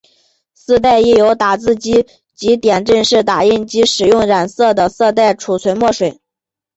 [0.55, 6.19] 丝带亦于打字机及点阵式打印机使用染色的色带储存墨水。